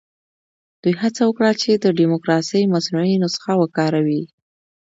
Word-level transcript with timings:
دوی 0.81 0.93
هڅه 1.01 1.21
وکړه 1.25 1.51
چې 1.61 1.71
د 1.83 1.85
ډیموکراسۍ 1.99 2.63
مصنوعي 2.73 3.15
نسخه 3.23 3.51
وکاروي. 3.61 4.23